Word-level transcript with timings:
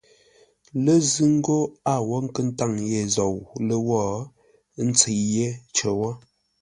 Lə́ 0.83 0.97
zʉ́ 1.11 1.27
ńgó 1.37 1.57
a 1.93 1.95
wó 2.07 2.15
nkə́ 2.25 2.43
ntâŋ 2.49 2.71
ye 2.91 2.99
zou 3.15 3.35
lə́wó, 3.67 3.99
ə́ 4.79 4.83
ntsə̌i 4.89 5.21
yé 5.35 5.47
cər 5.75 5.91
wó. 5.99 6.09